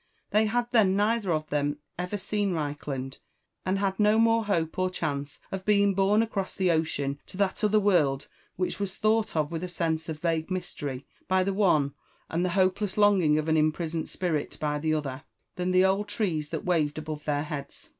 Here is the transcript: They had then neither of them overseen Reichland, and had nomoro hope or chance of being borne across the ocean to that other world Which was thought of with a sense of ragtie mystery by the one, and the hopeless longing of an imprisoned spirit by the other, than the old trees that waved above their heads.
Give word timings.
They 0.31 0.47
had 0.47 0.65
then 0.71 0.95
neither 0.95 1.31
of 1.31 1.47
them 1.51 1.77
overseen 1.99 2.53
Reichland, 2.53 3.19
and 3.63 3.77
had 3.77 3.97
nomoro 3.99 4.43
hope 4.45 4.79
or 4.79 4.89
chance 4.89 5.39
of 5.51 5.63
being 5.63 5.93
borne 5.93 6.23
across 6.23 6.55
the 6.55 6.71
ocean 6.71 7.19
to 7.27 7.37
that 7.37 7.63
other 7.63 7.79
world 7.79 8.27
Which 8.55 8.79
was 8.79 8.97
thought 8.97 9.35
of 9.35 9.51
with 9.51 9.63
a 9.63 9.67
sense 9.67 10.09
of 10.09 10.21
ragtie 10.23 10.49
mystery 10.51 11.05
by 11.27 11.43
the 11.43 11.53
one, 11.53 11.93
and 12.31 12.43
the 12.43 12.49
hopeless 12.57 12.97
longing 12.97 13.37
of 13.37 13.47
an 13.47 13.57
imprisoned 13.57 14.09
spirit 14.09 14.57
by 14.59 14.79
the 14.79 14.95
other, 14.95 15.21
than 15.55 15.69
the 15.69 15.85
old 15.85 16.07
trees 16.07 16.49
that 16.49 16.65
waved 16.65 16.97
above 16.97 17.25
their 17.25 17.43
heads. 17.43 17.89